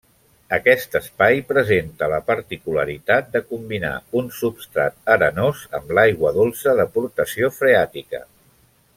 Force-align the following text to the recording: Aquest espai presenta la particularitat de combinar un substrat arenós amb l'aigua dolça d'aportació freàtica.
Aquest 0.55 0.95
espai 0.99 1.41
presenta 1.49 2.07
la 2.13 2.17
particularitat 2.29 3.29
de 3.35 3.41
combinar 3.51 3.91
un 4.21 4.31
substrat 4.39 5.13
arenós 5.17 5.61
amb 5.81 5.93
l'aigua 5.99 6.33
dolça 6.39 6.75
d'aportació 6.81 7.51
freàtica. 7.59 8.23